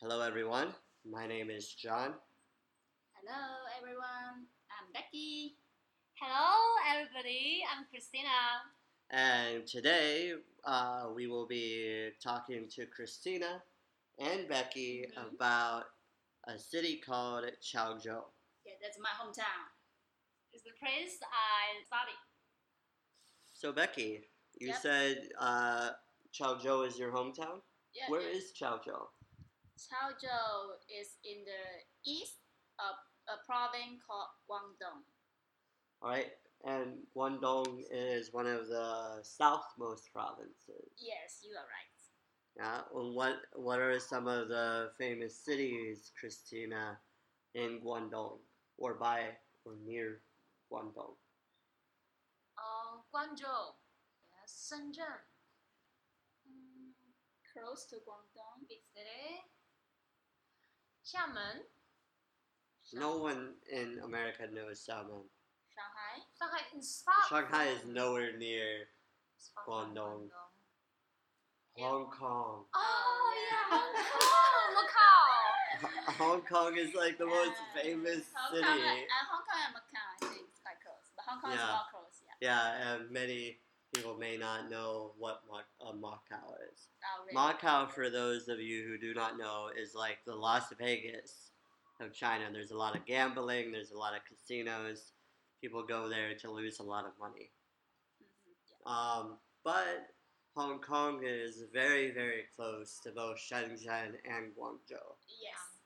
[0.00, 0.74] Hello, everyone.
[1.04, 2.14] My name is John.
[3.14, 3.42] Hello,
[3.78, 4.46] everyone.
[4.70, 5.56] I'm Becky.
[6.20, 7.62] Hello, everybody.
[7.70, 8.28] I'm Christina.
[9.10, 13.62] And today uh, we will be talking to Christina
[14.18, 15.34] and Becky Mhm.
[15.34, 15.84] about
[16.44, 18.24] a city called Chaozhou.
[18.64, 19.70] Yeah, that's my hometown.
[20.52, 22.16] It's the place I study.
[23.52, 24.28] So, Becky,
[24.60, 24.80] you Yep.
[24.82, 25.90] said uh,
[26.32, 27.62] Chaozhou is your hometown.
[27.94, 28.36] Yeah, Where yeah.
[28.38, 29.08] is Chaozhou?
[29.76, 31.64] Chaozhou is in the
[32.04, 32.40] east
[32.80, 32.96] of
[33.28, 35.04] a province called Guangdong.
[36.02, 36.32] All right.
[36.64, 40.88] And Guangdong is one of the southmost provinces.
[40.98, 41.96] Yes, you are right.
[42.56, 42.80] Yeah.
[42.98, 46.98] And what What are some of the famous cities, Christina,
[47.54, 48.40] in Guangdong
[48.78, 50.22] or by or near
[50.72, 51.16] Guangdong?
[52.56, 53.76] Uh, Guangzhou.
[54.32, 55.20] Yes, Shenzhen.
[56.48, 56.96] Mm,
[57.52, 58.64] close to Guangdong.
[58.68, 59.44] Big city.
[61.06, 61.62] Xiamen.
[62.94, 65.22] No one in America knows Xiamen.
[65.70, 66.14] Shanghai.
[66.38, 67.14] Shanghai is far.
[67.28, 68.88] Shanghai is nowhere near
[69.38, 70.28] is far from Guangdong.
[71.78, 72.64] Hong Kong.
[72.74, 73.56] Oh Yeah.
[73.70, 74.70] yeah, Hong Kong.
[74.74, 76.14] Macau.
[76.18, 77.82] Hong Kong is like the most Yeah.
[77.82, 78.64] famous Hong city.
[78.66, 81.06] Kong, and, uh, Hong Kong and Macau, I think, is quite close.
[81.14, 82.34] But Hong Kong is more close, yeah.
[82.40, 83.60] Yeah, and many
[83.96, 86.88] people may not know what Ma- uh, Macau is.
[87.04, 87.36] Oh, really?
[87.36, 91.50] Macau, for those of you who do not know, is like the Las Vegas
[92.00, 92.44] of China.
[92.52, 95.12] There's a lot of gambling, there's a lot of casinos.
[95.62, 97.50] People go there to lose a lot of money.
[98.22, 98.92] Mhm, yeah.
[98.92, 100.08] Um, but
[100.54, 105.16] Hong Kong is very, very close to both Shenzhen and Guangzhou.
[105.40, 105.80] Yes.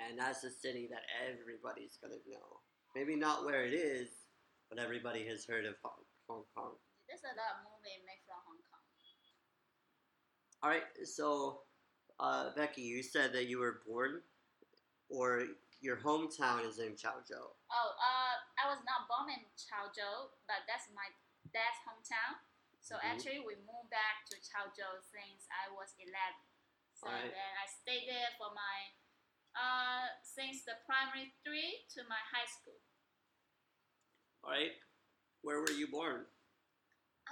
[0.00, 2.60] And that's a city that everybody's going to know.
[2.94, 4.08] Maybe not where it is,
[4.70, 6.72] but everybody has heard of Hong, Hong Kong.
[7.14, 8.82] There's a lot of movie made from Hong Kong.
[10.66, 11.62] All right, so
[12.18, 14.18] uh, Becky, you said that you were born,
[15.06, 15.46] or
[15.78, 17.54] your hometown is in Chaozhou.
[17.70, 21.06] Oh, uh, I was not born in Chaozhou, but that's my
[21.54, 22.42] dad's hometown.
[22.82, 23.06] So Mhm.
[23.14, 26.42] actually, we moved back to Chaozhou since I was 11.
[26.98, 27.30] So Alright.
[27.30, 28.90] then I stayed there for my,
[29.54, 32.82] uh, since the primary three to my high school.
[34.42, 34.74] All right,
[35.42, 36.26] where were you born?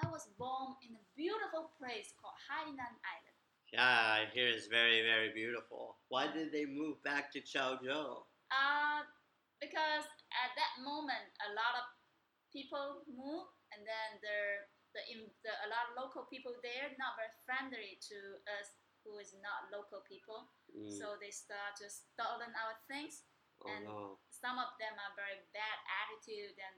[0.01, 3.39] I was born in a beautiful place called Hainan Island.
[3.73, 5.97] Yeah, I hear it's very, very beautiful.
[6.09, 8.25] Why did they move back to Chaozhou?
[8.53, 9.01] Uh,
[9.61, 10.05] because
[10.45, 11.85] at that moment, a lot of
[12.53, 17.17] people move, and then there, the, in, the a lot of local people there not
[17.17, 18.17] very friendly to
[18.61, 18.69] us
[19.05, 20.53] who is not local people.
[20.69, 23.25] Mm, So they start to stolen our things.
[23.65, 24.21] oh and- no.
[24.43, 26.77] Some of them are very bad attitude, and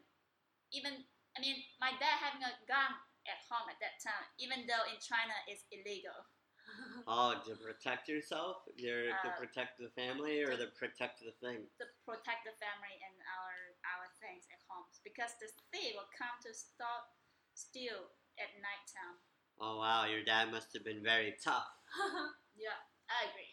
[0.70, 1.00] even
[1.36, 2.94] I mean, my dad having a gun
[3.26, 6.16] at home at that time, even though in China it's illegal.
[7.06, 8.64] Oh, to protect yourself?
[8.80, 11.68] You're to Uh, protect the family or to protect the thing?
[11.76, 13.52] to protect the family and our
[13.92, 17.12] our things at home because the thief will come to stop
[17.52, 18.08] steal
[18.40, 19.20] at night time.
[19.60, 21.68] Oh wow, your dad must have been very tough.
[22.56, 22.78] Yeah,
[23.10, 23.52] I agree.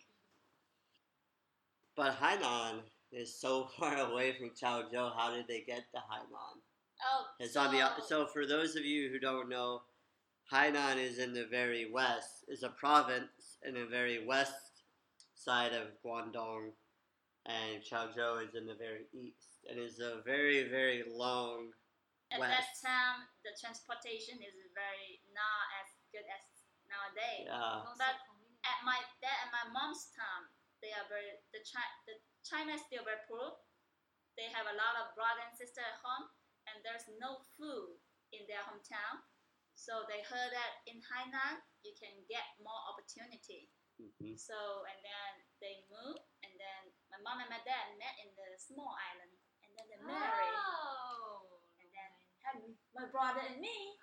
[1.96, 5.16] But Hainan is so far away from Chaozhou.
[5.18, 6.62] How did they get to Hainan?
[7.03, 8.03] Oh, It's so, on the uh, oh.
[8.07, 9.81] so for those of you who don't know,
[10.51, 12.45] Hainan is in the very west.
[12.47, 14.84] is a province in the very west
[15.34, 16.73] side of Guangdong,
[17.45, 19.66] and Chaozhou is in the very east.
[19.69, 21.72] And It is a very very long
[22.31, 22.53] at west.
[22.53, 26.44] that time the transportation is very not as good as
[26.89, 27.47] nowadays.
[27.47, 27.81] Yeah.
[27.97, 28.16] But.
[28.62, 30.45] At my dad and my mom's time,
[30.85, 32.13] they are very the China the
[32.45, 33.57] China is still very poor.
[34.38, 36.29] They have a lot of brother and sister at home,
[36.72, 38.00] and there's no food
[38.32, 39.22] in their hometown.
[39.76, 43.72] So they heard that in Hainan you can get more opportunity.
[44.00, 44.38] Mhm.
[44.40, 46.81] So and then they moved, and then
[47.12, 49.34] my mom and my dad met in the small island,
[49.64, 51.62] and then they married, Oh.
[51.80, 52.10] and then
[52.42, 52.56] had
[52.94, 54.00] my brother and me.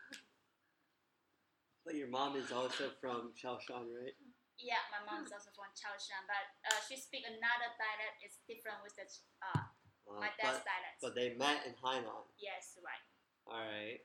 [1.85, 4.15] But your mom is also from Chaoshan, right?
[4.59, 8.23] Yeah, my mom's also from Chaoshan, but uh, she speak another dialect.
[8.23, 9.07] It's different with the
[9.43, 9.65] uh,
[10.09, 10.97] Uh, my dad's but, dialect.
[11.03, 12.25] but they met in Hainan.
[12.41, 13.05] yes, right.
[13.47, 14.01] All right.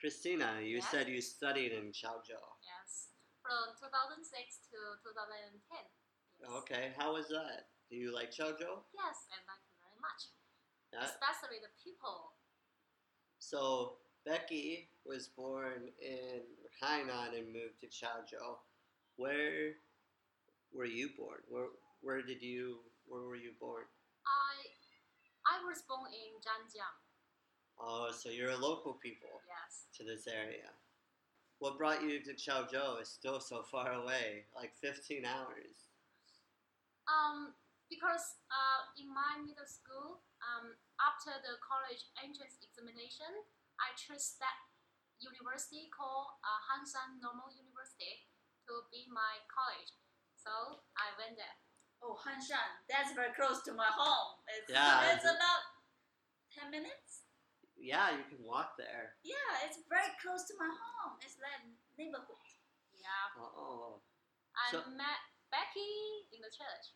[0.00, 0.88] Christina, you Yeah?
[0.90, 2.40] said you studied in Chaozhou.
[2.62, 3.12] Yes.
[3.42, 4.24] From 2006
[4.70, 5.84] to 2010.
[6.40, 6.50] Yes.
[6.62, 7.68] Okay, how was that?
[7.90, 8.84] Do you like Chaozhou?
[8.94, 10.22] Yes, I like it very much.
[10.92, 11.04] Yeah.
[11.04, 12.32] Especially the people.
[13.38, 16.42] So Becky was born in
[16.82, 18.58] Hainan and moved to Chaozhou.
[19.16, 19.74] Where
[20.72, 21.40] were you born?
[21.48, 21.68] Where
[22.00, 23.84] where did you where were you born?
[24.28, 24.76] I
[25.48, 26.98] I was born in Zhanjiang.
[27.80, 29.86] Oh, so you're a local people Yes.
[29.96, 30.68] to this area.
[31.58, 35.90] What brought you to Chaozhou is still so far away, like 15 hours.
[37.08, 37.54] Um,
[37.88, 43.30] because uh, in my middle school, um, after the college entrance examination,
[43.80, 44.54] I chose that
[45.18, 48.28] university called uh, Hanshan Normal University
[48.68, 49.90] to be my college.
[50.36, 51.58] So I went there.
[52.02, 54.38] Oh, Hanshan, that's very close to my home.
[54.46, 55.62] It's, Yeah, it's about
[56.54, 57.26] 10 minutes.
[57.78, 59.18] Yeah, you can walk there.
[59.22, 61.18] Yeah, it's very close to my home.
[61.22, 61.62] It's like
[61.98, 62.42] neighborhood.
[62.94, 64.02] Yeah, Oh,
[64.54, 66.94] I So- met Becky in the church.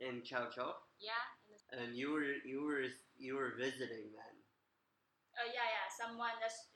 [0.00, 2.84] in Chaozhou, Yeah, in and you were you were
[3.16, 4.34] you were visiting then.
[5.38, 5.86] Oh yeah, yeah.
[5.88, 6.68] Someone just,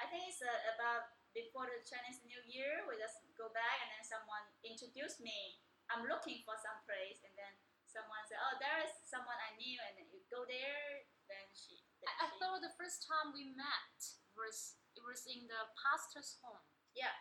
[0.00, 2.84] I think it's uh, about before the Chinese New Year.
[2.86, 5.58] We just go back, and then someone introduced me.
[5.92, 7.52] I'm looking for some place, and then
[7.86, 11.06] someone said, "Oh, there is someone I knew," and then you go there.
[11.30, 13.98] Then she, then I, I thought the first time we met
[14.38, 16.62] was it was in the pastor's home.
[16.94, 17.14] yeah.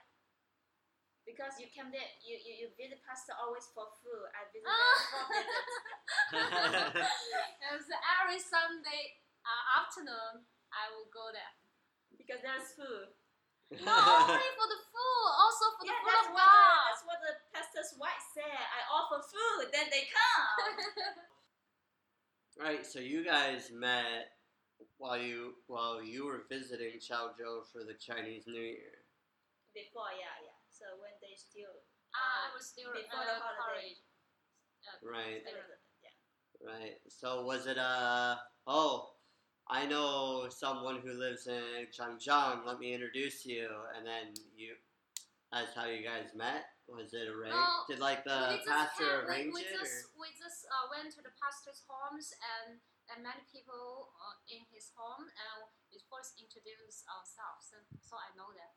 [1.26, 4.30] Because you came there, you, you, you visit pastor always for food.
[4.38, 4.94] I visit Ah.
[5.10, 5.74] for visits.
[7.66, 7.90] It was
[8.22, 10.46] every Sunday uh, afternoon.
[10.70, 11.54] I will go there.
[12.14, 13.10] because there's food.
[13.72, 13.82] Not
[14.30, 16.84] only for the food, also for Yeah, the food that's of what, the, God.
[16.86, 18.46] that's what the pastor's wife said.
[18.54, 20.76] I offer food, then they come.
[22.62, 24.38] right, so you guys met
[24.98, 29.04] while you while you were visiting Chaozhou for the Chinese New Year.
[29.74, 30.56] Before, yeah, yeah.
[30.72, 31.84] So when they still
[32.16, 33.98] Uh, I was still Before uh, the holiday.
[33.98, 34.00] college.
[34.86, 36.16] Uh, Right, yeah.
[36.64, 36.96] right.
[37.10, 39.15] So was it uh oh,
[39.66, 42.66] I know someone who lives in Zhanjiang.
[42.66, 43.66] Let me introduce you,
[43.98, 44.78] and then you.
[45.50, 46.70] That's how you guys met.
[46.86, 47.58] Was it arranged?
[47.58, 49.74] No, Did like the just pastor came- we- arrange we, it?
[49.74, 52.30] just, we just uh, went to the pastor's homes
[52.62, 52.78] and,
[53.10, 55.58] and met people uh, in his home and
[55.90, 57.74] we first introduced ourselves.
[57.74, 58.70] And so I know them.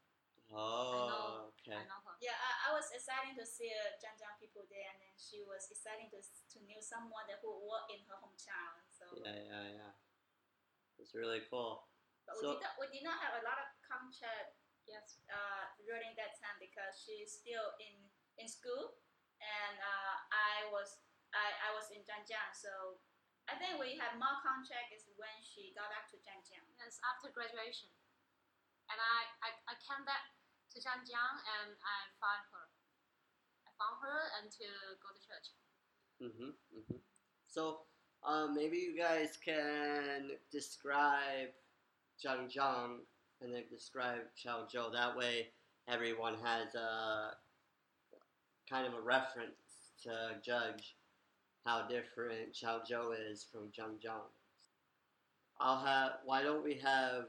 [0.49, 0.56] or?
[0.56, 1.76] Oh, okay.
[1.76, 2.17] I know her.
[2.25, 5.69] Yeah, I, I was excited to see uh, Zhanjiang people there, and then she was
[5.69, 8.81] excited to to know someone that who worked in her hometown.
[8.88, 9.93] So, Yeah, yeah, yeah.
[10.98, 11.88] It's really cool.
[12.26, 14.58] but So- we did not we did not have a lot of contact
[14.88, 15.20] Yes.
[15.28, 18.08] uh, during that time because she's still in
[18.40, 18.96] in school,
[19.40, 22.52] and uh, I was I, I was in Zhanjiang.
[22.56, 23.00] So
[23.48, 26.68] I think we had more contact is when she got back to Zhanjiang.
[26.80, 27.92] Yes, after graduation.
[28.88, 30.32] And I, I, I came back
[30.72, 32.66] to Zhanjiang and I found her.
[33.68, 34.68] I found her and to
[35.00, 35.48] go to church.
[36.24, 37.00] Mm-hmm, mm-hmm.
[37.44, 37.88] So,
[38.26, 41.50] um, maybe you guys can describe
[42.24, 42.98] Zhanjiang
[43.40, 44.92] and then describe Chaozhou.
[44.92, 45.48] That way,
[45.88, 47.30] everyone has a
[48.68, 50.96] kind of a reference to judge
[51.64, 54.30] how different Chaozhou is from Zhanjiang.
[55.60, 56.12] I'll have.
[56.24, 57.26] Why don't we have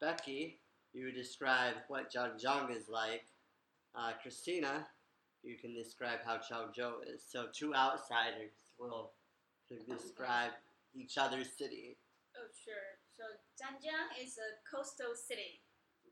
[0.00, 0.60] Becky?
[0.92, 3.24] You describe what Zhanjiang is like.
[3.94, 4.86] Uh, Christina,
[5.42, 7.22] you can describe how Chaozhou is.
[7.26, 9.12] So two outsiders will
[9.86, 10.54] describe
[10.94, 11.98] each other's city.
[12.34, 12.98] Oh, sure.
[13.14, 13.22] So
[13.54, 15.62] Zhanjiang is a coastal city.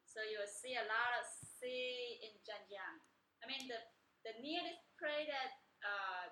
[0.07, 2.97] So you will see a lot of sea in Zhanjiang.
[3.43, 3.79] I mean, the,
[4.27, 5.53] the nearest place that
[5.83, 6.27] uh,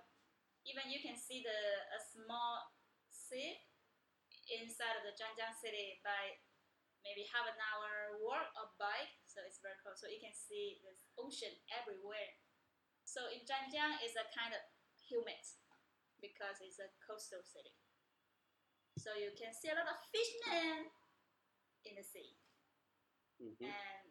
[0.67, 1.61] even you can see the
[1.95, 2.67] a small
[3.11, 3.63] sea
[4.51, 6.39] inside of the Zhanjiang city by
[7.07, 9.15] maybe half an hour walk or bike.
[9.27, 10.03] So it's very close.
[10.03, 12.35] So you can see the ocean everywhere.
[13.07, 14.63] So in Zhanjiang is a kind of
[14.99, 15.39] humid
[16.27, 17.75] because it's a coastal city.
[18.99, 20.91] So you can see a lot of fishmen
[21.87, 22.35] in the sea.
[23.39, 24.07] hmm And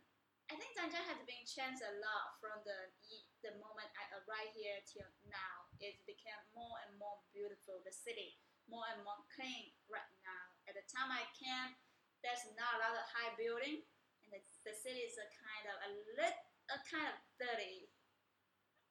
[0.48, 2.93] I think Zhanjiang has been changed a lot from the
[3.41, 5.55] the moment I arrived here till now.
[5.81, 7.81] It became more and more beautiful.
[7.81, 8.38] The city
[8.69, 10.43] more and more clean right now.
[10.69, 11.77] At the time I came,
[12.25, 13.86] there's not a lot of high building,
[14.25, 16.38] and the, the city is a kind of a lit,
[16.74, 17.89] a kind of dirty.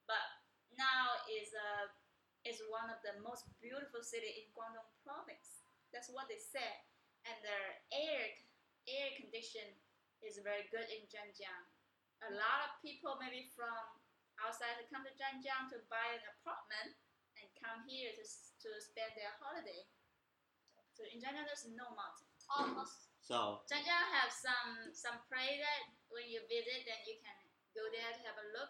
[0.07, 0.23] But
[0.79, 1.91] now is a
[2.45, 5.65] is one of the most beautiful city in Guangdong province.
[5.89, 6.85] That's what they said.
[7.25, 7.59] And the
[7.89, 8.21] air
[8.85, 9.65] air condition
[10.21, 11.65] is very good in Zhanjiang.
[12.29, 13.81] A lot of people maybe from
[14.37, 16.93] outside to come to Zhanjiang to buy an apartment
[17.41, 19.89] and come here to, to spend their holiday.
[20.93, 22.29] So in Zhanjiang there's no mountain.
[22.45, 23.09] Almost.
[23.25, 27.33] So, Zhanjiang have some some place that when you visit then you can
[27.73, 28.69] go there to have a look,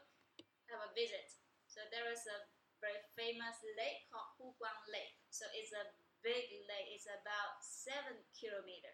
[0.71, 1.27] have a visit.
[1.67, 2.54] So there is a
[2.85, 5.17] very famous lake called Huguang Lake.
[5.33, 5.85] So it's a
[6.21, 6.89] big lake.
[6.93, 8.93] It's about seven kilometer.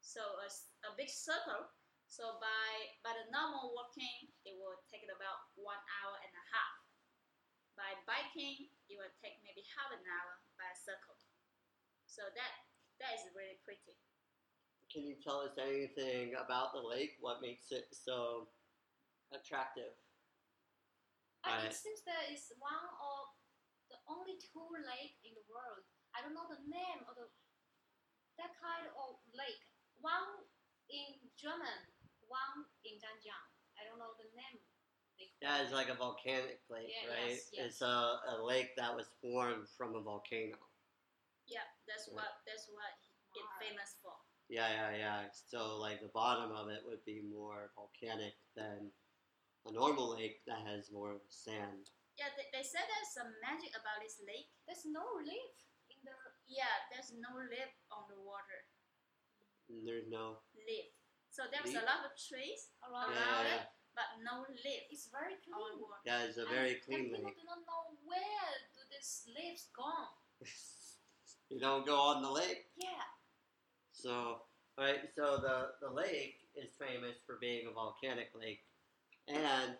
[0.00, 0.48] So a,
[0.88, 1.68] a big circle.
[2.08, 2.72] So by
[3.04, 6.74] by the normal walking, it will take about one hour and a half.
[7.76, 11.16] By biking, it will take maybe half an hour by a circle.
[12.06, 12.52] So that
[13.00, 13.96] that is really pretty.
[14.92, 17.16] can you tell us anything about the lake?
[17.20, 18.48] What makes it so
[19.32, 19.92] attractive?
[21.44, 21.64] And Right.
[21.64, 22.98] it seems that it's one of the
[24.08, 25.84] only two lake in the world.
[26.16, 27.28] I don't know the name of the
[28.38, 29.62] that kind of lake.
[30.00, 30.46] One
[30.88, 31.78] in German,
[32.26, 33.48] one in Zhanjiang.
[33.76, 34.58] I don't know the name.
[35.18, 37.34] They Yeah, it's like a volcanic lake, Yeah, right?
[37.34, 37.66] yes, yes.
[37.74, 40.56] It's a, a lake that was formed from a volcano.
[41.46, 42.22] Yeah, that's Right.
[42.22, 42.92] what that's what
[43.34, 44.14] it's famous for.
[44.48, 45.18] Yeah, yeah, yeah.
[45.32, 48.92] So like the bottom of it would be more volcanic than
[49.66, 51.90] a normal lake that has more sand.
[52.18, 54.50] Yeah, they, they said there's some magic about this lake.
[54.66, 55.54] There's no leaf
[55.88, 56.14] in the
[56.50, 58.66] Yeah, there's no leaf on the water.
[59.70, 60.90] Mm, there's no Leaf.
[61.30, 61.78] So there's Leaf?
[61.78, 65.54] a lot of trees around Yeah, around yeah, it, but no leaf It's very clean.
[65.54, 66.02] on water.
[66.02, 67.36] yeah, it's a very and clean people lake.
[67.38, 70.10] People do not know where do these leaves gone.
[71.52, 72.66] you don't go on the lake.
[72.74, 73.06] Yeah.
[73.92, 74.42] So,
[74.78, 78.62] right, so the, the lake is famous for being a volcanic lake,
[79.28, 79.74] and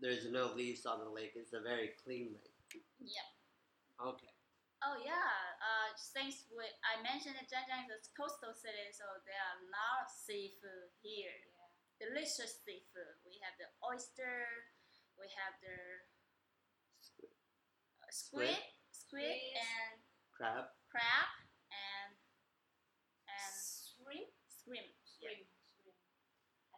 [0.00, 1.32] there's no leaves on the lake.
[1.34, 2.84] It's a very clean lake.
[3.00, 3.28] Yeah.
[3.98, 4.30] Okay.
[4.84, 5.34] Oh yeah.
[5.58, 9.66] Uh, since we, I mentioned that Zhanjiang is a coastal city, so there are a
[9.74, 11.34] lot of seafood here.
[11.34, 12.06] Yeah.
[12.10, 13.14] Delicious seafood.
[13.26, 14.46] We have the oyster.
[15.18, 15.74] We have the
[17.26, 18.54] uh, squid,
[18.94, 19.34] squid, Squid.
[19.58, 19.98] and
[20.30, 20.70] Crab.
[20.94, 21.28] crab,
[21.74, 22.14] and
[23.26, 24.30] and Shrimp.
[24.46, 24.90] shrimp.
[25.18, 25.34] Yeah.
[25.34, 25.50] Shrimp.
[25.74, 25.98] Shrimp.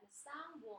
[0.00, 0.69] And salmon.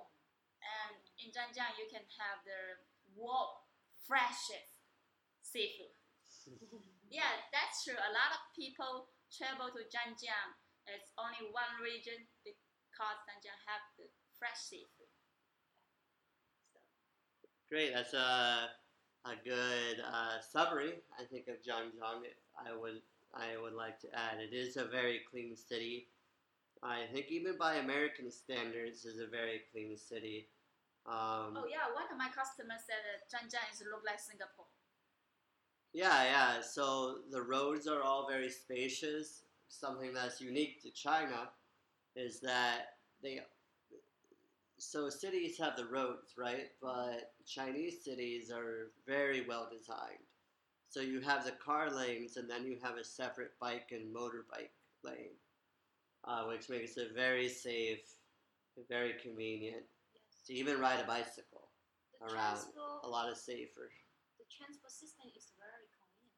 [1.31, 2.83] In Zhanjiang, you can have the
[3.15, 3.63] world
[4.03, 4.83] freshest
[5.41, 5.95] seafood.
[7.11, 7.99] Yeah, that's true.
[7.99, 10.51] A lot of people travel to Zhanjiang.
[10.87, 14.07] It's only one region because Zhanjiang have the
[14.39, 15.11] fresh seafood.
[16.71, 16.79] So,
[17.67, 17.91] Great.
[17.91, 18.71] That's a
[19.27, 21.03] a good uh, summary.
[21.19, 22.27] I think of Zhanjiang.
[22.55, 23.03] I would
[23.35, 26.07] I would like to add it is a very clean city.
[26.83, 30.47] I think even by American standards, is a very clean city.
[31.05, 34.69] Um, oh yeah, one of my customers said that Zhanjiang is look like Singapore.
[35.93, 36.61] Yeah, yeah.
[36.61, 39.43] So the roads are all very spacious.
[39.67, 41.49] Something that's unique to China
[42.15, 43.41] is that they.
[44.77, 46.69] So cities have the roads, right?
[46.81, 50.25] But Chinese cities are very well designed.
[50.89, 54.75] So you have the car lanes, and then you have a separate bike and motorbike
[55.03, 55.35] lane,
[56.25, 58.01] uh, which makes it very safe,
[58.89, 59.83] very convenient.
[60.47, 61.69] To even ride a bicycle.
[62.17, 63.89] The around transport, A lot of safer.
[64.37, 66.37] the transport system is very convenient.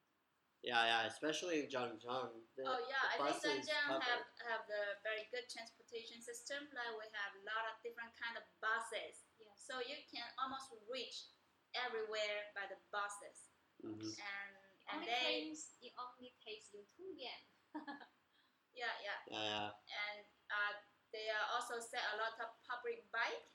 [0.63, 2.31] Yeah, yeah, especially in Zhanjiang.
[2.55, 6.67] The, Oh yeah, the I think buses Zhanjiang have have the very good transportation system.
[6.71, 9.55] Like we have a lot of different kind of buses, Yes.
[9.59, 11.31] so you can almost reach
[11.75, 13.51] everywhere by the buses.
[13.83, 14.03] Mhm.
[14.07, 14.51] And
[14.91, 17.43] and only they takes it only takes you two yen.
[18.79, 19.69] yeah yeah Yeah, yeah.
[20.07, 20.73] and uh,
[21.11, 23.47] they are also set a lot of public bike.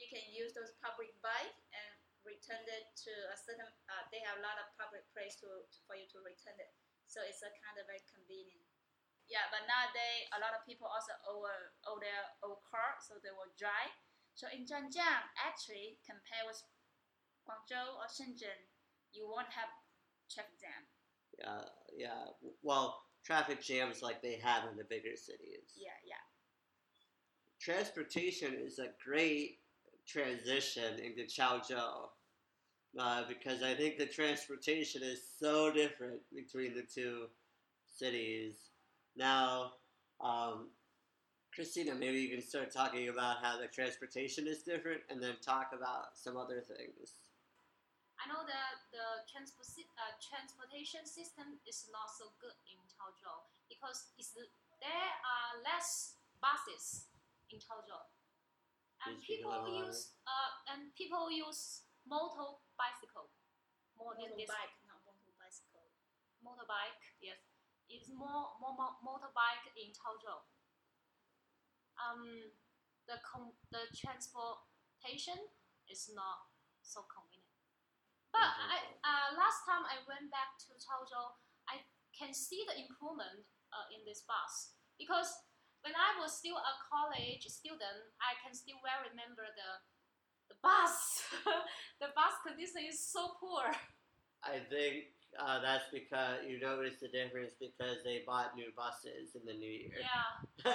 [0.00, 1.90] You can use those public bike and
[2.24, 3.68] return it to a certain.
[3.86, 5.48] Uh, they have a lot of public place to,
[5.84, 6.72] for you to return it.
[7.04, 8.64] So it's a kind of very convenient.
[9.30, 11.46] Yeah, but nowadays a lot of people also own,
[11.86, 13.94] own their own car, so they will drive.
[14.34, 16.58] So in Zhanjiang, actually, compared with
[17.46, 18.58] Guangzhou or Shenzhen,
[19.14, 19.70] you won't have
[20.26, 20.82] traffic jam.
[21.38, 21.62] Yeah,
[21.94, 22.22] yeah.
[22.62, 25.78] Well, traffic jams like they have in the bigger cities.
[25.78, 26.24] Yeah, yeah.
[27.60, 29.59] Transportation is a great
[30.06, 32.08] transition into Chaozhou.
[32.98, 37.26] Uh, because I think the transportation is so different between the two
[37.86, 38.70] cities.
[39.16, 39.74] Now,
[40.20, 40.70] um,
[41.54, 45.70] Christina, maybe you can start talking about how the transportation is different and then talk
[45.74, 47.22] about some other things.
[48.20, 49.64] I know that the transport
[49.96, 54.12] uh, transportation system is not so good in Chaozhou because
[54.82, 57.08] there are less buses
[57.48, 58.04] in Chaozhou,
[59.06, 63.32] and Please speak a people little use uh, and people use motor bicycle
[63.96, 65.86] more than this Motorbike, not motorbicycle.
[66.40, 67.00] motorbike.
[67.20, 67.40] Yes,
[67.88, 70.40] it's more more, more motorbike in Chaozhou.
[72.00, 72.48] Um,
[73.04, 75.36] the com- the transportation
[75.88, 76.48] is not
[76.80, 77.44] so convenient.
[78.32, 81.34] But I, uh, last time I went back to Chaozhou,
[81.68, 81.82] I
[82.16, 85.34] can see the improvement uh, in this bus because
[85.82, 89.70] when I was still a college student, I can still well remember the
[90.50, 91.24] the bus.
[92.02, 93.70] the bus condition is so poor.
[94.42, 99.46] I think uh, that's because you noticed the difference because they bought new buses in
[99.46, 100.00] the new year.
[100.02, 100.74] Yeah.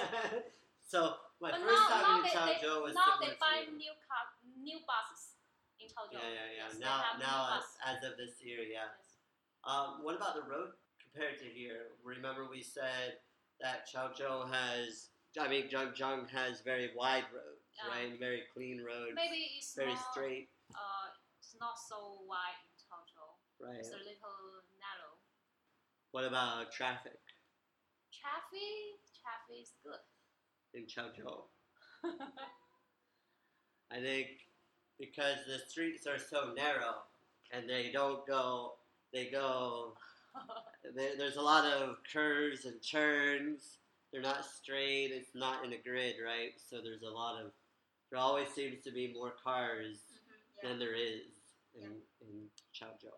[0.90, 4.24] so my but first now, time now in Chaozhou was now they buy new car,
[4.56, 5.36] new buses
[5.78, 6.16] in Chaozhou.
[6.16, 6.68] Yeah, yeah, yeah.
[6.72, 8.88] Yes, now, now as, as of this year, yeah.
[8.96, 9.20] Yes.
[9.66, 11.98] Um, what about the road compared to here?
[12.06, 13.18] Remember we said
[13.60, 15.08] that Chaozhou has,
[15.40, 18.18] I mean, Zhanjiang has very wide roads, right?
[18.18, 21.08] Very clean roads, Maybe it's very more, straight, Uh,
[21.38, 23.30] it's not so wide in Chaozhou.
[23.66, 23.78] right?
[23.78, 25.16] It's a little narrow.
[26.12, 27.18] What about traffic
[28.12, 30.00] Traffic, traffic is good.
[30.74, 31.44] in Chaozhou?
[33.92, 34.28] I think
[34.98, 37.02] because the streets are so narrow
[37.52, 38.74] and they don't go,
[39.12, 39.96] they go,
[40.96, 43.78] there, there's a lot of curves and turns.
[44.12, 46.52] They're not straight, it's not in a grid, right?
[46.56, 47.50] So there's a lot of,
[48.10, 50.68] there always seems to be more cars Mhm, yeah.
[50.68, 51.26] than there is
[51.74, 53.12] in, in Chaozhou.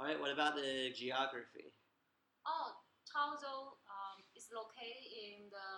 [0.00, 1.74] Alright, what about the geography?
[2.46, 2.72] Oh,
[3.06, 5.68] Chaozhou um, is located in the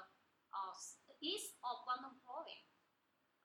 [0.55, 0.75] uh,
[1.21, 2.71] east of Guangdong Province.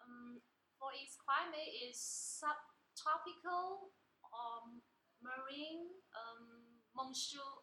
[0.04, 0.40] Um,
[0.80, 3.90] for its climate is subtropical,
[4.36, 4.84] um,
[5.26, 6.54] marine, um.
[6.96, 7.60] Monsoon,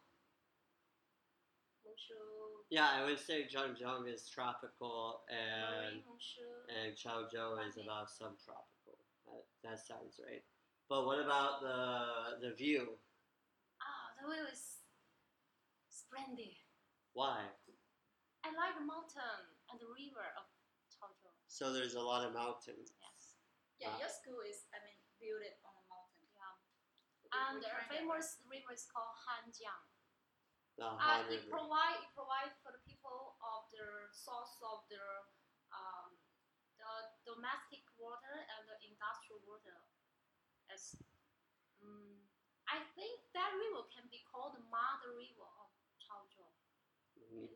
[2.69, 8.97] Yeah, I would say Zhanjiang is tropical and marine and Chaozhou is about subtropical.
[9.25, 10.43] That, that sounds right.
[10.89, 12.97] But what about the the view?
[13.81, 14.85] Ah, the view is
[15.89, 16.53] splendid.
[17.13, 17.41] Why?
[18.45, 20.45] I like the mountain and the river of
[20.93, 21.33] Chaozhou.
[21.47, 22.93] So there's a lot of mountains.
[23.01, 23.37] Yes.
[23.81, 23.99] Yeah, Ah.
[24.01, 26.25] your school is, I mean, built it on a mountain.
[26.37, 26.53] Yeah.
[27.21, 29.83] We- And we the tried famous river is called Hanjiang.
[30.77, 31.49] The Uh, it River.
[31.53, 35.29] provide it provide for the people of the source of their
[35.73, 36.17] um,
[36.77, 36.93] the
[37.25, 39.85] domestic water and the industrial water.
[40.69, 40.97] As
[41.81, 42.25] um,
[42.65, 45.69] I think that river can be called the mother river of
[46.01, 46.49] Chaozhou.
[47.17, 47.49] Mhm.
[47.49, 47.53] Mm.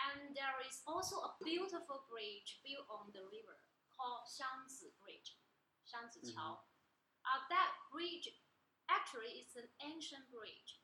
[0.00, 3.60] And there is also a beautiful bridge built on the river
[3.92, 5.36] called Xiangzi Bridge,
[5.84, 6.20] Xiangzi.
[6.32, 6.64] Qiao.
[7.28, 8.28] Uh, that bridge
[8.90, 10.82] actually it's an ancient bridge.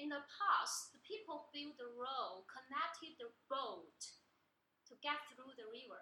[0.00, 4.00] In the past, the people built the road, connected the boat
[4.88, 6.00] to get through the river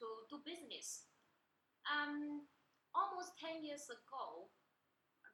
[0.00, 1.06] to do business.
[1.86, 2.44] Um,
[2.92, 4.50] almost 10 years ago,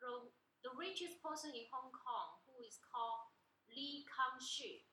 [0.04, 0.28] the,
[0.76, 3.32] richest person in Hong Kong, who is called
[3.72, 4.84] Li Kangxi,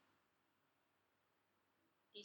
[2.15, 2.23] Li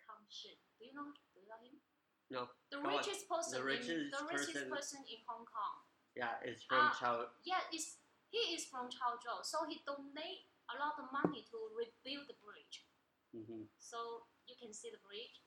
[0.00, 0.56] Kangshi.
[0.78, 1.12] Do you know?
[1.34, 1.85] Do you know him?
[2.30, 2.50] No.
[2.70, 2.96] The Go on.
[2.98, 5.76] richest person, The in, the richest person- person in Hong Kong.
[6.16, 6.96] Yeah, it's from Ah.
[6.98, 7.30] Chao.
[7.44, 7.98] Yeah, it's,
[8.30, 12.82] he is from Chaozhou, so he donate a lot of money to rebuild the bridge.
[13.32, 15.42] hmm So you can see the bridge.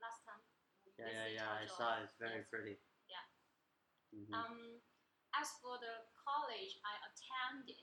[0.00, 0.42] Last time.
[0.98, 1.50] Yeah, yeah, yeah.
[1.62, 2.04] I saw it.
[2.04, 2.48] It's very Yes.
[2.48, 2.76] pretty.
[3.08, 3.26] Yeah.
[4.14, 4.32] Mhm.
[4.34, 4.80] Um,
[5.34, 7.82] as for the college I attended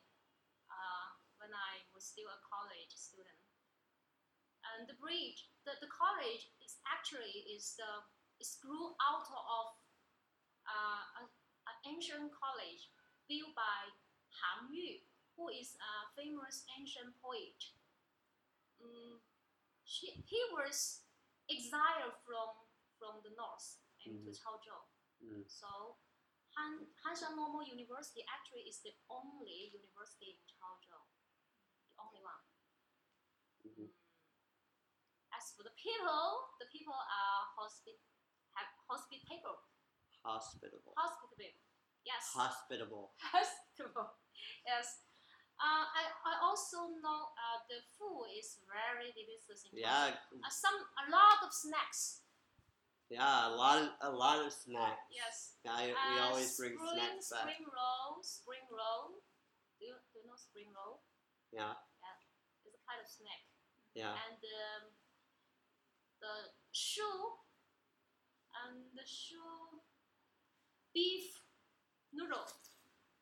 [0.70, 1.08] uh,
[1.38, 3.40] when I was still a college student,
[4.64, 8.04] and the bridge, the, the college is actually is the
[8.40, 9.68] is grew out of
[10.68, 11.28] uh, an
[11.86, 12.92] ancient college
[13.28, 13.82] built by
[14.44, 15.00] Han Yu,
[15.36, 17.60] who is a famous ancient poet.
[18.82, 19.20] Mm,
[19.84, 21.04] she, he was
[21.50, 22.56] exiled from
[23.00, 24.36] from the north into Mhm.
[24.36, 24.82] Chaozhou.
[25.24, 25.44] Mm.
[25.48, 25.98] So
[26.56, 31.04] Han Hanshan Normal University actually is the only university in Chaozhou,
[31.92, 32.44] the only one.
[33.64, 33.88] Mhm.
[33.88, 33.92] Mm.
[35.32, 38.19] As for the people, the people are hospi- have
[38.90, 39.62] hospitable,
[40.26, 40.94] Hospitable.
[40.98, 41.54] hospitable.
[42.04, 43.14] Yes, Hospitable.
[43.34, 44.10] hospitable.
[44.66, 45.06] Yes.
[45.60, 50.74] Uh, I, I also know uh, the food is very delicious in Yeah, Uh, some
[50.76, 52.24] a lot of snacks.
[53.12, 53.52] yeah.
[53.52, 55.04] A lot of a lot of snacks.
[55.12, 55.60] Yes.
[55.68, 57.44] Yeah, I, we Uh, always bring spring, snacks back.
[57.44, 59.20] Spring roll, spring roll.
[59.80, 61.04] Do you, do you know spring roll?
[61.52, 61.76] Yeah.
[61.76, 62.16] Yeah,
[62.64, 63.42] It's a kind of snack.
[63.96, 64.16] yeah.
[64.16, 64.84] And um,
[66.24, 66.34] the
[66.72, 67.44] shoe,
[68.66, 69.80] and the shoe,
[70.94, 71.42] beef
[72.14, 72.48] noodle.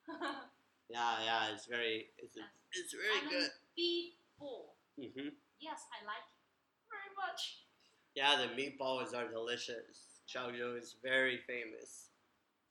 [0.87, 2.47] Yeah, yeah, it's very, it's, Yes.
[2.71, 3.51] it's very and good.
[3.75, 4.79] beef ball.
[4.95, 6.39] hmm Yes, I like it
[6.87, 7.67] very much.
[8.15, 10.23] Yeah, the meatballs are delicious.
[10.31, 12.15] Chaozhou is very famous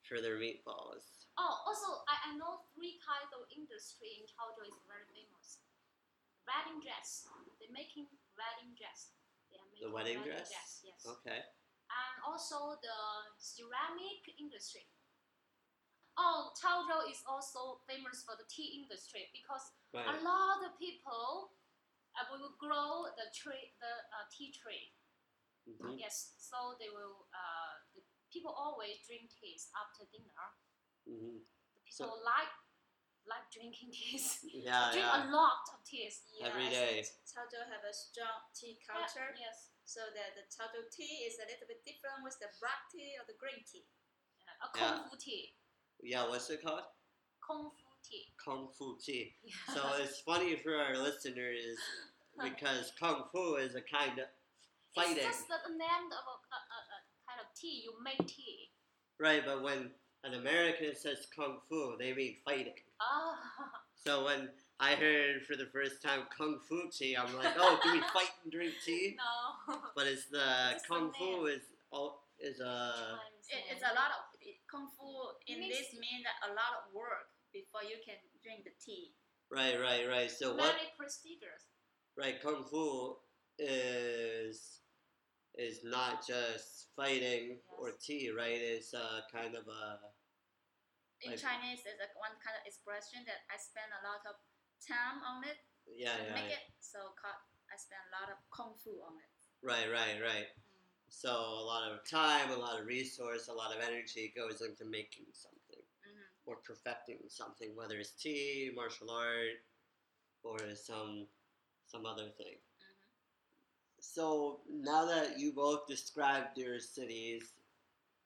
[0.09, 1.29] for their meatballs.
[1.37, 5.61] Oh, also, I, I know three kinds of industry in Chaozhou is very famous.
[6.49, 7.29] Wedding dress.
[7.61, 8.09] They're making
[8.41, 9.13] wedding dress.
[9.53, 10.49] They are making The making wedding dress?
[10.81, 11.05] Yes.
[11.05, 11.45] Okay.
[11.97, 12.99] And also the
[13.41, 14.85] ceramic industry.
[16.17, 21.53] Oh, Chaozhou is also famous for the tea industry because a lot of people
[22.17, 24.93] uh, will grow the tree, the uh, tea tree.
[25.69, 27.29] hmm Yes, so they will.
[27.37, 28.01] Uh, the
[28.33, 30.47] people always drink teas after dinner.
[31.05, 31.45] hmm
[31.77, 32.53] The people like
[33.29, 34.41] like drinking teas.
[34.49, 35.21] Yeah, drink yeah.
[35.21, 36.25] a lot of teas.
[36.33, 36.93] Yeah, Every I day.
[37.05, 39.76] think Chaozhou have a strong tea culture, Yeah, yes.
[39.87, 43.25] So that the Chaozhou tea is a little bit different with the black tea or
[43.25, 43.87] the green tea.
[44.43, 45.55] Yeah, a kung fu tea.
[46.03, 46.85] Yeah, what's it called?
[47.41, 48.27] Kung fu tea.
[48.43, 49.35] Kung Fu tea.
[49.43, 49.75] Yeah.
[49.75, 51.79] So it's funny for our listeners
[52.43, 54.27] because Kung Fu is a kind of
[54.95, 55.17] fighting.
[55.17, 57.83] It's just the name of a, a, a, a kind of tea.
[57.85, 58.71] You make tea.
[59.19, 59.91] Right, but when
[60.25, 62.75] an American says kung fu, they mean fighting.
[63.01, 63.35] Oh,
[64.05, 67.93] So when I heard for the first time kung fu tea, I'm like, oh, do
[67.93, 69.17] we fight and drink tea?
[69.17, 69.77] no.
[69.97, 70.45] But it's the
[70.77, 71.41] It's a kung name.
[71.41, 73.17] fu is all is a
[73.49, 75.09] It, it's a lot of it, kung fu.
[75.49, 79.17] In Means- this means that a lot of work before you can drink the tea.
[79.49, 80.29] right, right, right.
[80.31, 80.77] So what?
[80.77, 81.73] Very prestigious.
[82.19, 83.17] Right, kung fu
[83.59, 84.81] is
[85.57, 88.61] is not just fighting or tea, right?
[88.61, 89.85] It's uh, kind of a
[91.25, 94.37] In Like- Chinese, there's a one kind of expression that I spend a lot of
[94.81, 96.57] time on it yeah, to yeah, make yeah.
[96.61, 96.65] it.
[96.81, 96.99] So
[97.73, 99.31] I spend a lot of kung fu on it.
[99.63, 100.49] right, right, right.
[100.49, 100.85] Mm.
[101.09, 104.85] So a lot of time, a lot of resource, a lot of energy goes into
[104.85, 109.61] making something hmm or perfecting something, whether it's tea, martial art,
[110.43, 111.27] or some
[111.87, 112.57] some other thing.
[112.81, 113.09] hmm
[114.01, 117.53] So now that you both described your cities,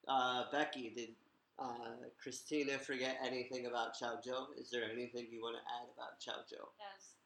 [0.08, 1.10] uh, Becky, did
[1.60, 4.56] uh, Christina forget anything about Chaozhou?
[4.56, 6.64] Is there anything you want to add about Chaozhou?
[6.80, 7.20] Yes,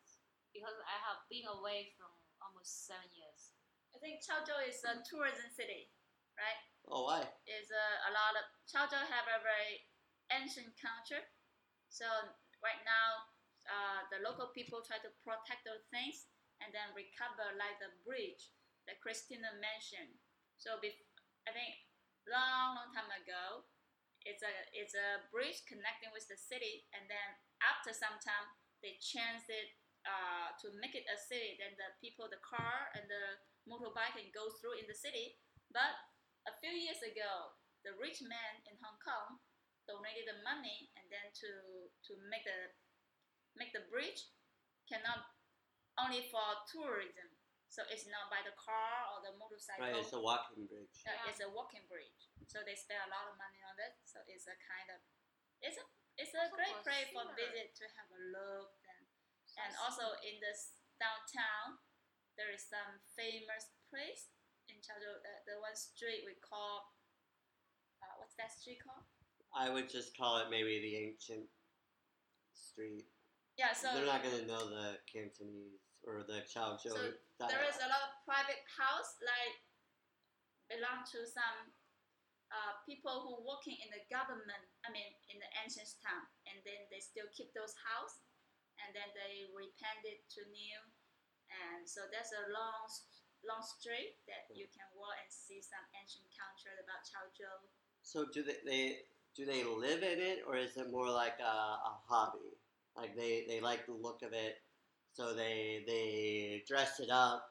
[0.50, 2.10] because I have been away from
[2.42, 3.54] almost seven years.
[3.94, 5.94] I think Chaozhou is a tourism city,
[6.34, 6.60] right?
[6.90, 7.22] Oh, why?
[7.46, 9.86] Is a, a lot of Chaozhou have a very
[10.34, 11.22] ancient culture.
[11.88, 12.04] So
[12.58, 13.30] right now,
[13.70, 16.26] uh, the local people try to protect those things
[16.58, 18.50] and then recover like the bridge
[18.90, 20.18] that Christina mentioned.
[20.58, 21.06] So bef-
[21.46, 21.86] I think
[22.26, 23.64] long, long time ago,
[24.24, 27.28] it's a it's a bridge connecting with the city, and then
[27.60, 28.46] after some time
[28.80, 31.56] they changed it uh, to make it a city.
[31.56, 35.40] Then the people, the car and the motorbike can go through in the city.
[35.72, 35.96] But
[36.44, 39.40] a few years ago, the rich man in Hong Kong
[39.84, 41.50] donated the money and then to
[42.08, 42.72] to make the
[43.56, 44.32] make the bridge
[44.88, 45.24] cannot
[46.00, 47.28] only for tourism.
[47.70, 49.82] So it's not by the car or the motorcycle.
[49.82, 50.94] Right, it's a walking bridge.
[51.02, 51.30] Yeah, Yeah.
[51.30, 52.30] It's a walking bridge.
[52.48, 53.96] So they spend a lot of money on it.
[54.04, 55.00] So it's a kind of
[55.64, 55.84] it's a
[56.16, 57.36] it's a So great place for sure.
[57.36, 59.02] visit to have a look and
[59.48, 61.80] So and also in this downtown
[62.38, 64.30] there is some famous place
[64.66, 65.22] in Chaozhou.
[65.22, 66.94] The, the one street we call
[68.02, 69.06] uh, what's that street called?
[69.54, 71.46] I would just call it maybe the ancient
[72.52, 73.06] street.
[73.54, 76.90] Yeah, so They're not gonna know the Cantonese or the Chaozhou.
[76.90, 77.54] So dialect.
[77.54, 79.56] there is a lot of private house like
[80.66, 81.70] belong to some
[82.54, 86.86] uh, people who working in the government i mean in the ancient town and then
[86.94, 88.22] they still keep those house
[88.78, 90.78] and then they repent it to new
[91.50, 92.86] and so that's a long
[93.46, 97.68] long street that you can walk and see some ancient culture about Chaozhou.
[98.02, 98.84] So do they, they
[99.36, 102.56] do they live in it or is it more like a, a hobby?
[102.96, 104.62] Like they, they like the look of it,
[105.12, 107.50] so they they dress it up,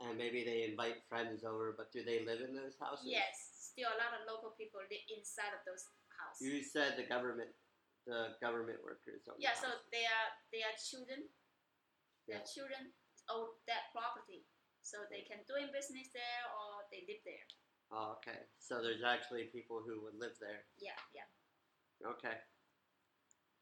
[0.00, 1.74] and maybe they invite friends over.
[1.76, 3.06] But do they live in those houses?
[3.08, 3.45] Yes,
[3.76, 5.84] still a lot of local people live inside of those
[6.16, 6.40] houses.
[6.40, 7.52] You said the government,
[8.08, 9.28] the government workers.
[9.28, 11.28] Own the Yeah, so they are they are children.
[12.24, 12.40] Yeah.
[12.40, 12.96] Their children
[13.28, 14.48] own that property,
[14.80, 17.44] so they can doing business there or they live there.
[17.92, 18.48] Oh, okay.
[18.58, 20.64] So there's actually people who would live there.
[20.80, 21.28] Yeah, yeah.
[22.02, 22.34] Okay.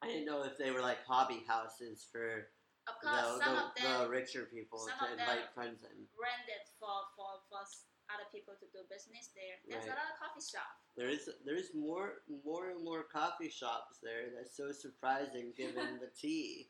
[0.01, 2.49] I didn't know if they were like hobby houses for
[2.89, 6.09] Of the, some the, of the richer people to them- invite friends in.
[6.17, 7.65] rented for for for
[8.13, 9.57] other people to do business there.
[9.69, 9.97] There's Right.
[9.97, 10.85] a lot of coffee shops.
[10.97, 14.31] There is there is more more and more coffee shops there.
[14.35, 16.69] That's so surprising given the tea.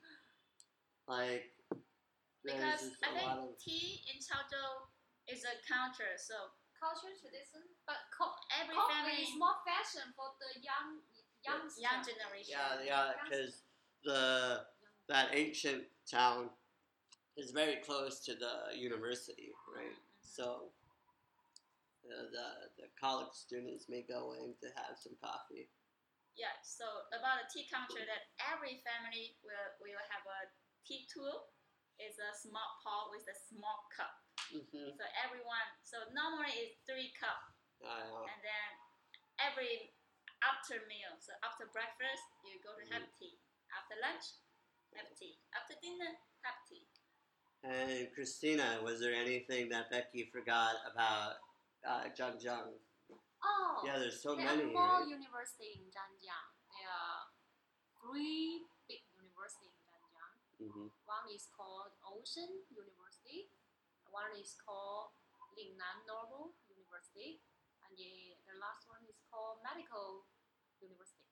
[1.07, 1.53] Like
[2.43, 4.89] Because I think of tea in Chaozhou
[5.29, 6.35] is a culture, so
[6.77, 11.01] culture tradition, but co- every coffee family, is more fashion for the young
[11.45, 12.53] young young generation.
[12.57, 13.65] yeah yeah because
[14.05, 14.65] the
[15.09, 16.51] that ancient town
[17.37, 19.93] is very close to the university, right?
[19.93, 20.01] Mhm.
[20.23, 20.73] So
[22.09, 22.49] uh, the
[22.85, 25.69] the college students may go in to have some coffee.
[26.35, 30.41] Yeah, so about the tea culture that every family will will have a
[30.85, 31.49] tea tool.
[31.97, 34.11] It's a small pot with a small cup.
[34.51, 34.99] Mm-hmm.
[34.99, 37.39] So everyone, so normally it's three cup,
[37.79, 38.71] Uh, and then
[39.39, 39.95] every
[40.43, 43.39] after meal, so after breakfast you go to have tea.
[43.71, 44.27] After lunch,
[44.99, 45.39] have tea.
[45.55, 46.85] After dinner, have tea.
[47.65, 51.41] and Christina, was there anything that Becky forgot about
[51.87, 52.73] uh, Zhanjiang?
[53.45, 55.09] Oh, Yeah, there's so there many, are more right?
[55.09, 56.49] university in Zhanjiang.
[56.73, 57.29] There are
[58.01, 60.35] three big university in Zhanjiang.
[60.61, 63.53] hmm One is called Ocean University.
[64.09, 65.13] One is called
[65.59, 67.43] Lingnan Normal University,
[67.85, 70.25] and the, the last one is called Medical
[70.81, 71.29] University.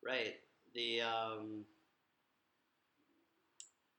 [0.00, 0.40] Right.
[0.72, 1.64] The um,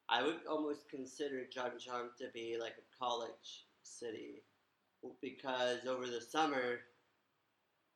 [0.10, 4.41] I would almost consider Zhangjiang to be like a college city
[5.22, 6.80] because over the summer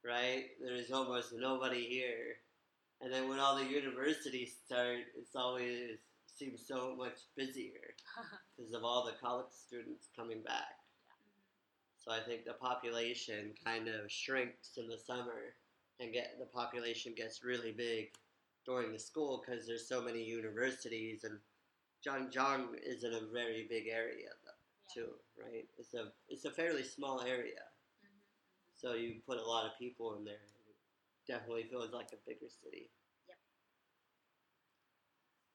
[0.04, 0.45] right?
[0.62, 2.38] There's almost nobody here.
[3.02, 7.93] And then when all the universities start, it's always seems so much busier
[8.58, 10.78] because of all the college students coming back.
[11.97, 15.54] So I think the population kind of shrinks in the summer,
[16.00, 18.10] and get the population gets really big
[18.65, 21.38] during the school because there's so many universities, and
[22.04, 24.30] Zhanjiang is in a very big area
[24.93, 25.67] too, right?
[25.77, 27.63] It's a it's a fairly small area,
[28.04, 28.21] Mhm.
[28.73, 30.43] so you put a lot of people in there.
[30.67, 30.77] It
[31.27, 32.91] definitely feels like a bigger city.
[33.27, 33.38] Yep.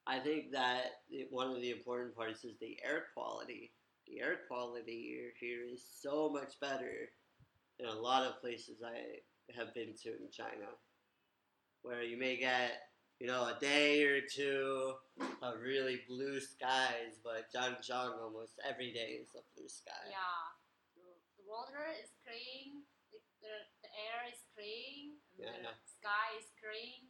[0.07, 3.75] I think that it- one of the important parts is the air quality.
[4.07, 7.13] The air quality here is so much better
[7.79, 10.81] than a lot of places I have been to in China,
[11.83, 12.86] where you may get,
[13.21, 14.93] you know, a day or two
[15.43, 20.05] of really blue skies, but Zhanjiang almost every day is a blue sky.
[20.11, 20.45] Yeah,
[20.97, 27.09] the, water is clean, the, the, the air is clean, Yeah, the sky is clean.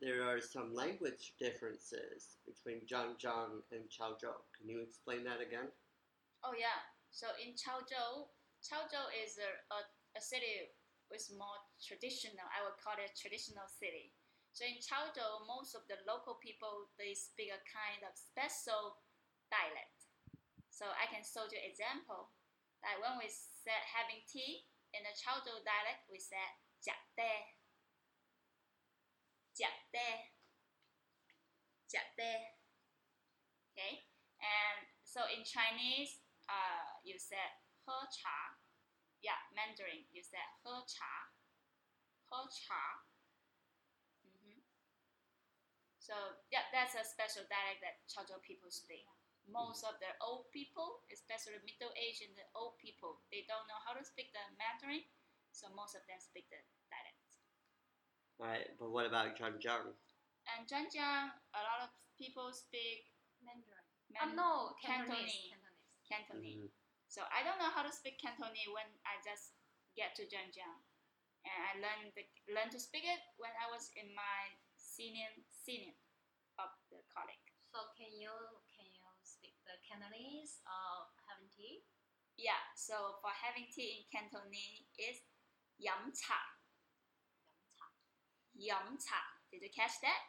[0.00, 4.34] There are some language differences between Zhanjiang and Chaozhou.
[4.58, 5.70] Can you explain that again?
[6.42, 6.82] Oh yeah.
[7.12, 8.26] So in Chaozhou,
[8.64, 9.78] Chaozhou is a, a,
[10.18, 10.74] a city
[11.06, 12.45] with more traditional.
[12.49, 14.13] I would call it traditional city.
[14.53, 18.97] So in Chaozhou, most of the local people they speak a kind of special
[19.53, 19.97] dialect.
[20.73, 22.33] So I can show you example.
[22.81, 27.23] Like when we said having tea in the Chaozhou dialect, we said 假的,
[29.53, 29.99] 假的,
[31.87, 32.23] 假的.
[33.73, 34.09] Okay,
[34.41, 38.57] and so in Chinese, uh, you said 喝茶.
[39.21, 41.33] Yeah, Mandarin, you said 喝茶,
[42.32, 43.04] 喝茶.
[44.24, 44.64] Mhm.
[45.98, 46.14] So
[46.48, 49.04] yeah, that's a special dialect that Chaozhou people speak.
[49.44, 53.80] Most of the old people, especially middle aged and the old people, they don't know
[53.84, 55.04] how to speak the Mandarin,
[55.52, 56.56] so most of them speak the
[56.88, 57.36] dialect.
[58.38, 59.92] Right, but what about Zhanjiang?
[60.46, 63.84] And Zhanjiang, a lot of people speak Mandarin.
[64.08, 65.52] Man- oh no, Cantonese.
[65.52, 65.52] Cantonese.
[66.08, 66.56] Cantonese.
[66.56, 66.58] Cantonese.
[66.64, 66.70] Mhm.
[67.08, 69.52] So I don't know how to speak Cantonese when I just
[69.94, 70.80] get to Zhanjiang,
[71.45, 74.39] and I learned the, learned to speak it when I was in my
[74.75, 75.95] senior senior
[76.57, 77.41] of the college.
[77.69, 78.33] So can you
[78.73, 81.85] can you speak the Cantonese or having tea?
[82.37, 82.59] Yeah.
[82.75, 85.21] So for having tea in Cantonese is
[85.77, 86.41] yum cha.
[88.57, 89.21] Yum cha.
[89.53, 90.21] Did you catch that?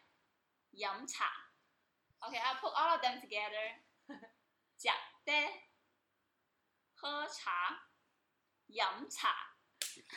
[0.73, 1.31] Yum cha.
[2.27, 3.79] Okay, I'll put all of them together.
[4.79, 5.33] 假的,
[6.95, 7.91] 喝茶,
[8.69, 9.52] 饮茶.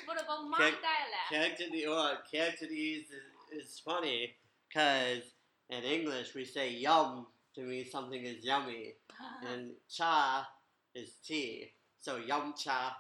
[0.05, 1.59] What about my Can- dialect?
[1.59, 4.35] Cantonese, oh, Cantonese is, is funny
[4.69, 5.23] because
[5.71, 8.95] in English we say yum to mean something is yummy,
[9.49, 10.49] and cha
[10.95, 11.73] is tea.
[12.01, 12.97] So yum cha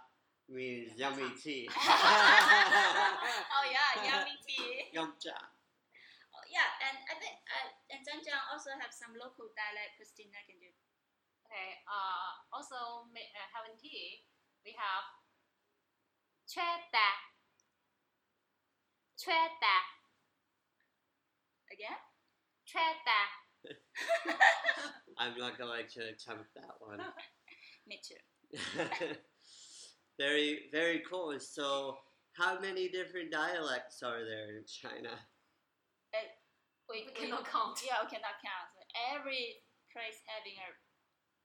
[0.48, 1.42] means Yum yummy cha.
[1.42, 1.68] tea.
[1.76, 4.90] oh yeah, yummy tea.
[4.92, 5.36] yum cha.
[6.34, 9.96] Oh, yeah, and I think uh, and Zhanjiang also have some local dialect.
[9.98, 10.70] Christina can do.
[11.46, 11.78] Okay.
[11.86, 14.26] Uh, also uh, having tea,
[14.66, 15.06] we have
[16.46, 17.06] Certa.
[19.16, 19.76] Certa.
[21.72, 21.98] Again?
[22.64, 23.20] Certa.
[25.18, 27.00] I'm not going to attempt that one.
[27.88, 28.22] Me too.
[30.18, 31.34] very, very cool.
[31.40, 31.98] So,
[32.32, 35.18] how many different dialects are there in China?
[36.14, 36.30] Uh, it
[36.88, 37.82] we, we, cannot we, count.
[37.84, 38.70] Yeah, we cannot count.
[39.18, 40.70] Every place having a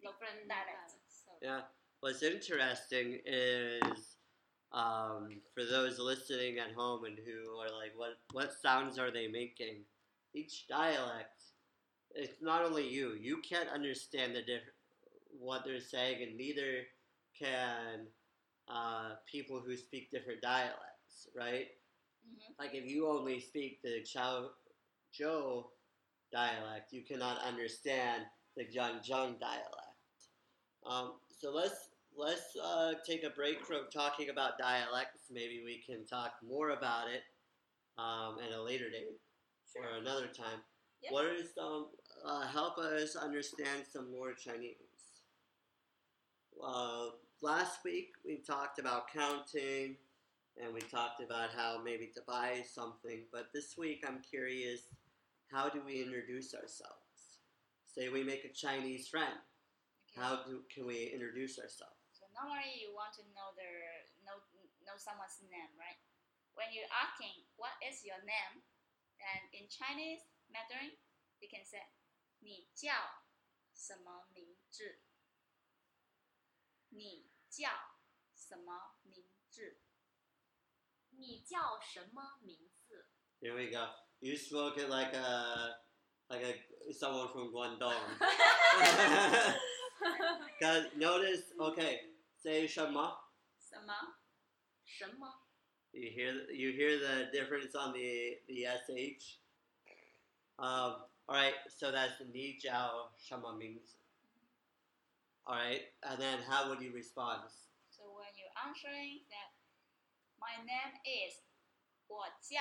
[0.05, 0.93] different dialect.
[1.09, 1.31] So.
[1.41, 1.61] Yeah.
[2.01, 4.17] What's interesting is
[4.73, 9.27] um, for those listening at home and who are like, what what sounds are they
[9.27, 9.83] making?
[10.33, 11.43] Each dialect,
[12.15, 13.13] it's not only you.
[13.19, 14.75] You can't understand the diff-
[15.39, 16.83] what they're saying, and neither
[17.37, 18.07] can
[18.69, 21.67] uh, people who speak different dialects, right?
[22.25, 24.51] hmm Like if you only speak the Chao
[25.19, 25.65] Zhou
[26.31, 28.23] dialect, you cannot understand
[28.57, 29.97] the Zhanjiang dialect.
[30.85, 35.23] Um, so let's let's uh, take a break from talking about dialects.
[35.31, 37.23] Maybe we can talk more about it
[37.97, 39.19] um, at a later date
[39.75, 40.59] or another time.
[41.03, 41.11] Yep.
[41.13, 41.87] What are some
[42.25, 44.75] uh, help us understand some more Chinese?
[46.63, 47.07] Uh,
[47.41, 49.95] last week we talked about counting
[50.61, 53.21] and we talked about how maybe to buy something.
[53.31, 54.81] But this week, I'm curious
[55.51, 56.95] how do we introduce ourselves?
[57.85, 59.33] Say we make a Chinese friend.
[60.17, 60.25] Okay.
[60.25, 62.00] How do, can we introduce ourselves?
[62.30, 64.42] So normally you want to know their know
[64.84, 65.98] know someone's name, right?
[66.54, 68.62] When you're asking what is your name,
[69.20, 70.94] and in Chinese Mandarin,
[71.40, 71.82] you can say
[72.40, 72.92] 你叫
[73.74, 75.02] 什么名字？
[76.90, 77.68] 你叫
[78.34, 79.80] 什 什么名字？
[81.10, 83.06] 你叫什么名字？
[83.40, 83.88] Here we go.
[84.20, 85.76] You spoke it like a
[86.28, 88.18] like a someone from Guangdong.
[90.60, 92.00] Cause notice, okay,
[92.40, 94.16] say 什么什么？
[94.84, 95.42] 什么？
[95.92, 99.38] You hear the, you hear the difference on the the sh.
[100.58, 103.96] Um, all right, so that's 你叫什么名字?
[105.44, 107.50] All right, and then how would you respond?
[107.90, 109.52] So when you answering that,
[110.38, 111.40] my name is
[112.08, 112.60] 我叫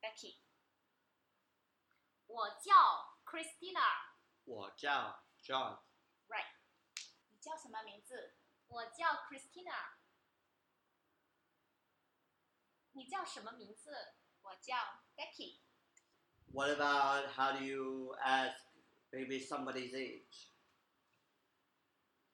[0.00, 0.38] Becky.
[2.26, 3.80] 我叫 Christina，
[4.44, 5.78] 我叫 John.
[6.28, 6.46] Right.
[7.28, 8.34] 你叫什么名字？
[8.67, 9.95] 我叫 Christina。
[12.93, 14.15] 你叫什么名字？
[14.41, 14.75] 我叫
[15.15, 15.59] Becky.
[16.51, 18.57] What about how do you ask
[19.11, 20.49] maybe somebody's age?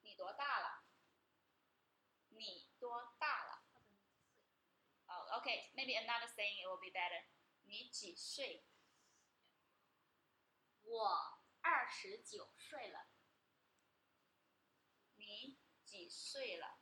[0.02, 0.84] 你多大了？
[2.30, 3.62] 你多大了
[5.06, 5.72] ？Oh, okay.
[5.74, 7.24] Maybe another saying it will be better.
[7.64, 8.64] 你几岁？
[10.82, 13.06] 我二十九岁了。
[16.03, 16.79] 你几岁了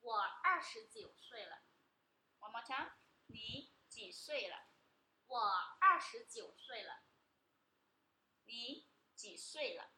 [0.00, 1.62] 我二十九岁了。
[2.40, 2.92] ？One more time.
[3.26, 4.56] 你几岁了？
[5.26, 5.38] 我
[5.80, 7.02] 二十九岁了。
[8.44, 9.90] 你几岁了？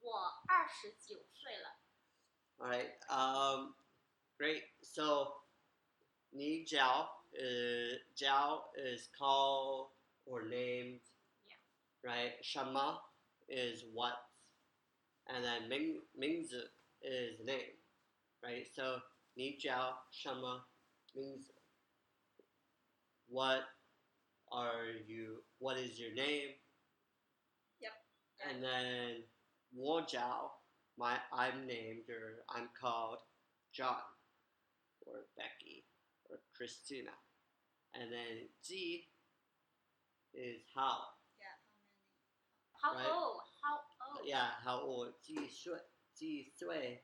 [0.00, 1.78] 我二十九岁了。
[2.58, 2.98] All right.
[3.08, 3.74] Um,
[4.38, 4.64] great.
[4.82, 5.44] So,
[6.30, 9.92] 你叫 uh, 叫 is called
[10.24, 11.00] or named.
[11.44, 11.58] Yeah.
[12.02, 12.42] Right.
[12.42, 13.12] 什么
[13.48, 14.16] is what,
[15.26, 17.75] and then 名名字 is name.
[18.47, 18.65] right?
[18.73, 18.99] So
[19.35, 20.63] ni jiao shama
[21.15, 21.51] means
[23.27, 23.63] what
[24.51, 25.43] are you?
[25.59, 26.55] What is your name?
[27.81, 27.91] Yep.
[28.49, 29.23] And then
[29.75, 30.55] wu jiao,
[30.97, 33.19] my I'm named or I'm called
[33.73, 34.07] John
[35.05, 35.83] or Becky
[36.29, 37.11] or Christina,
[37.93, 39.07] and then ji
[40.33, 40.99] is how.
[41.39, 41.57] Yeah.
[42.81, 43.07] How many?
[43.07, 43.19] How right?
[43.19, 43.41] old?
[43.63, 43.75] How
[44.15, 44.27] old?
[44.27, 44.49] Yeah.
[44.63, 45.13] How old?
[45.25, 45.79] Ji shui.
[46.17, 46.99] Ji sui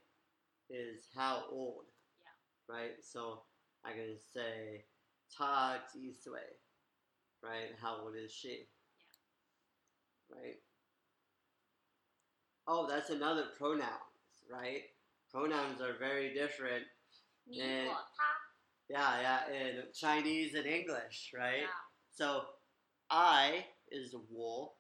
[0.69, 1.86] is how old.
[2.69, 2.76] Yeah.
[2.76, 2.95] Right?
[3.02, 3.43] So
[3.86, 4.86] I can say
[5.36, 6.13] Ta Ji
[7.43, 7.76] Right?
[7.82, 8.67] How old is she?
[10.30, 10.38] Yeah.
[10.38, 10.56] Right?
[12.67, 14.84] Oh, that's another pronouns, right?
[15.32, 16.86] Pronouns are very different.
[17.52, 17.89] In,
[18.89, 21.62] yeah, yeah, in Chinese and English, right?
[21.62, 21.67] Yeah.
[22.12, 22.43] So
[23.10, 24.73] I is wo.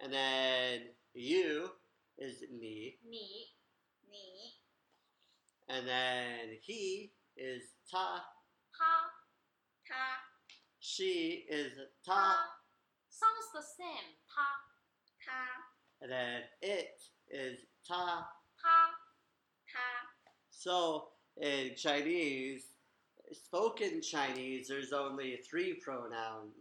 [0.00, 0.80] And then
[1.14, 1.70] you
[2.18, 2.98] is ni.
[3.08, 3.46] Me.
[5.72, 8.20] And then he is ta.
[8.76, 8.94] Ha.
[9.88, 10.04] Ta.
[10.80, 11.72] She is
[12.04, 12.12] ta.
[12.12, 12.36] ta.
[13.08, 14.12] Sounds the same.
[14.28, 14.48] Ta.
[15.24, 15.40] Ta.
[16.02, 18.28] And then it is ta.
[18.60, 18.76] Ta.
[19.72, 19.88] Ta.
[20.50, 21.08] So
[21.40, 22.64] in Chinese,
[23.32, 26.52] spoken Chinese, there's only three pronouns.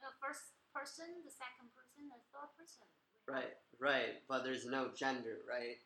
[0.00, 2.84] The first person, the second person, the third person.
[3.26, 4.20] Right, right.
[4.28, 5.78] But there's no gender, right?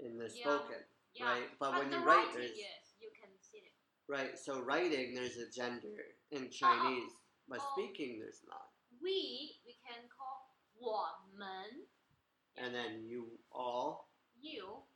[0.00, 0.42] In the Yeah.
[0.44, 1.48] spoken, yeah right?
[1.58, 3.72] But when the you write, writing, there's yes you can see it
[4.08, 4.38] right.
[4.38, 5.96] So writing, there's a gender
[6.30, 7.12] in Chinese,
[7.48, 7.72] but Oh.
[7.72, 8.72] speaking, there's not.
[9.00, 11.88] we we can call 我们
[12.58, 14.08] And then you all,
[14.40, 14.86] you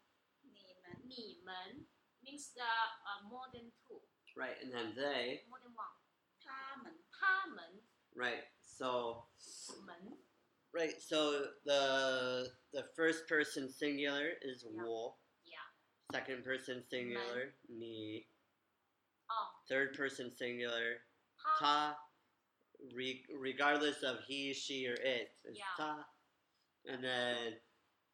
[0.43, 1.87] 你们你们
[2.23, 4.01] means the uh, more than two
[4.37, 4.57] right?
[4.63, 5.93] And then they, more than one
[6.43, 7.83] 他们他们
[8.15, 8.45] right?
[8.63, 9.29] So,
[9.64, 9.64] 们
[10.75, 10.95] right.
[11.01, 14.85] So the the first person singular is Yeah.
[14.87, 15.17] 我.
[15.45, 15.67] yeah
[16.13, 18.27] Second person singular, 你.
[19.31, 21.03] oh Third person singular,
[21.59, 21.99] 他 ta.
[22.95, 25.75] Re- regardless of he, she, or it, is Yeah.
[25.77, 26.09] ta.
[26.87, 27.61] And then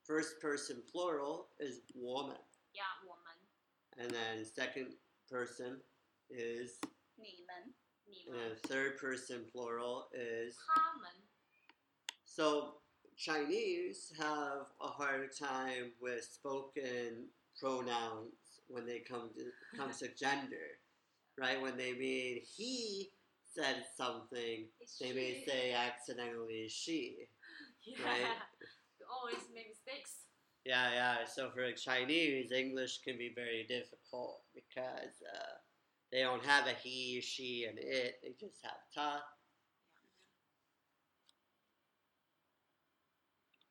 [0.05, 2.39] first person plural is woman.
[2.75, 3.37] yeah 我们
[3.99, 4.95] And then second
[5.31, 5.81] person
[6.31, 6.79] is,
[7.17, 10.55] 你们你 and then 们 third person plural is.
[10.67, 11.11] 他们
[12.36, 12.76] So
[13.18, 17.28] Chinese have a hard time with spoken
[17.60, 20.80] pronouns when they come to comes to gender,
[21.38, 21.62] right?
[21.62, 23.10] When they mean he
[23.54, 27.28] said something, It's they may say accidentally she.
[27.86, 28.22] yeah right?
[29.00, 30.26] you always make mistakes
[30.66, 31.26] Yeah, yeah.
[31.26, 35.58] So for Chinese, English can be very difficult because uh,
[36.12, 38.20] they don't have a he, she, and it.
[38.24, 39.22] They just have ta.